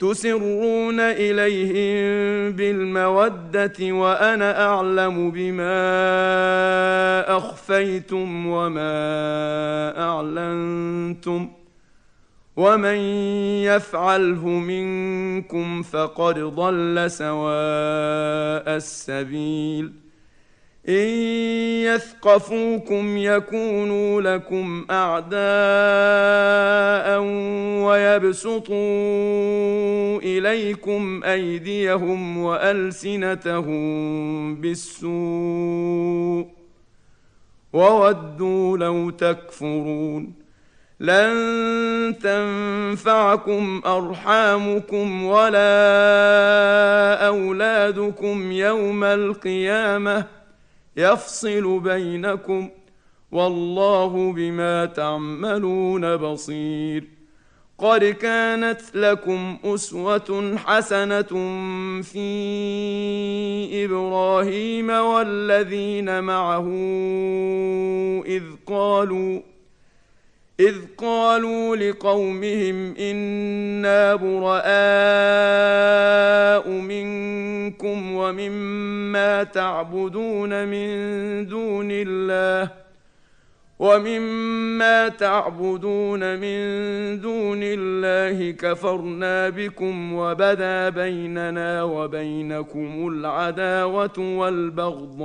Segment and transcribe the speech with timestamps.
[0.00, 5.76] تسرون إليهم بالمودة وأنا أعلم بما
[7.36, 8.92] أخفيتم وما
[10.02, 11.48] أعلنتم
[12.56, 12.96] ومن
[13.64, 19.92] يفعله منكم فقد ضل سواء السبيل
[20.88, 21.08] إن
[21.84, 25.40] يثقفوكم يكونوا لكم أعداء
[27.84, 28.78] ويبسطوا
[30.18, 33.80] إليكم أيديهم وألسنتهم
[34.56, 36.46] بالسوء
[37.72, 40.32] وودوا لو تكفرون
[41.00, 45.66] لن تنفعكم أرحامكم ولا
[47.26, 50.26] أولادكم يوم القيامة
[50.96, 52.68] يفصل بينكم
[53.32, 57.19] والله بما تعملون بصير
[57.80, 61.22] قد كانت لكم اسوه حسنه
[62.02, 66.66] في إبراهيم والذين معه
[68.26, 69.40] اذ قالوا
[70.60, 74.60] اذ قالوا لقومهم أنا براء
[76.68, 80.88] منكم ومما تعبدون من
[81.46, 82.79] دون الله
[83.80, 86.60] ومما تعبدون من
[87.20, 95.20] دون الله كفرنا بكم وبدا بيننا وبينكم العداوة والبغضاء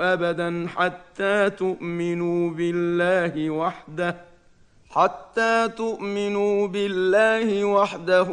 [0.00, 4.16] أبدا حتى تؤمنوا بالله وحده
[4.90, 8.26] حتى تؤمنوا بالله وحده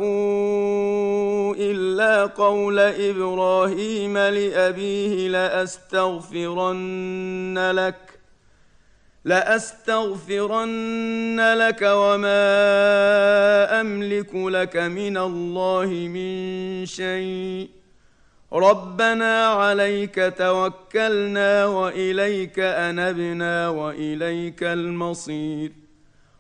[1.60, 6.52] إلا قول إبراهيم لأبيه لأستغفرن
[7.72, 8.15] لك
[9.26, 10.60] لأستغفرن
[11.54, 12.42] لك وما
[13.82, 17.70] أملك لك من الله من شيء.
[18.54, 25.85] ربنا عليك توكلنا وإليك أنبنا وإليك المصير.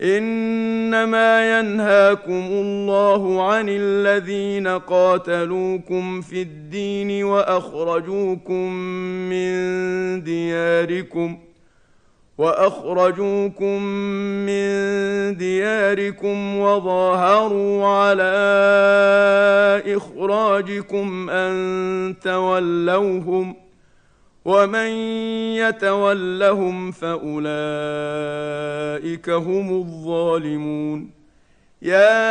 [0.00, 8.72] إنما ينهاكم الله عن الذين قاتلوكم في الدين وأخرجوكم
[9.30, 11.38] من دياركم
[12.38, 13.82] وأخرجوكم
[14.46, 14.66] من
[15.36, 18.32] دياركم وظاهروا على
[19.96, 23.63] إخراجكم أن تولوهم ۖ
[24.44, 24.88] ومن
[25.56, 27.44] يتولهم فأولئك
[29.30, 31.10] هم الظالمون.
[31.82, 32.24] يا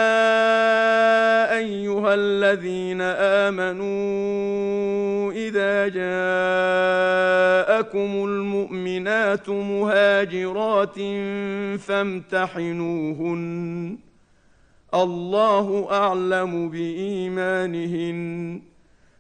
[1.58, 3.02] أيها الذين
[3.52, 3.84] آمنوا
[5.32, 6.12] إذا جاءكم
[8.26, 11.00] المؤمنات مهاجرات
[11.80, 13.44] فامتحنوهن.
[14.94, 18.62] الله أعلم بإيمانهن.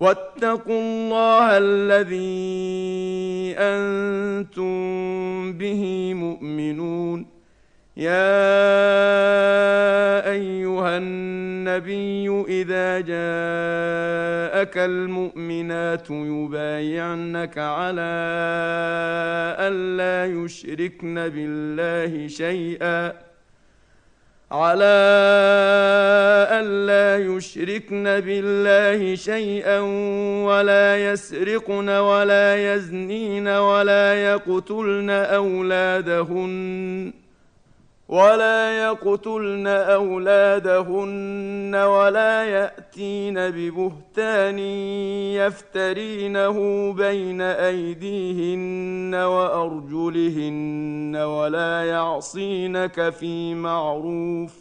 [0.00, 7.26] واتقوا الله الذي أنتم به مؤمنون.
[7.96, 8.36] يا
[10.30, 18.16] أيها النبي إذا جاءك المؤمنات يبايعنك على
[19.58, 23.25] ألا يشركن بالله شيئا.
[24.52, 24.96] على
[26.50, 29.80] ألا يشركن بالله شيئا
[30.46, 37.12] ولا يسرقن ولا يزنين ولا يقتلن أولادهن.
[38.08, 44.58] ولا يقتلن أولادهن ولا يأتين ببهتان
[45.38, 54.52] يفترينه بين أيديهن وأرجلهن ولا يعصينك في معروف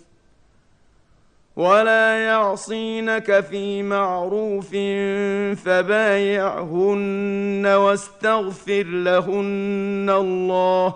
[1.56, 4.70] ولا يعصينك في معروف
[5.66, 10.96] فبايعهن واستغفر لهن الله